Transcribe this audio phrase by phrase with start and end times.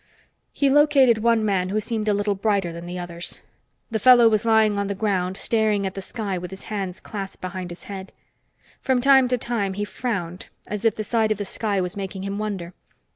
[0.51, 3.39] He located one man who seemed a little brighter than the others.
[3.91, 7.39] The fellow was lying on the ground, staring at the sky with his hands clasped
[7.39, 8.11] behind his head.
[8.81, 12.23] From time to time, he frowned, as if the sight of the sky was making
[12.23, 12.73] him wonder.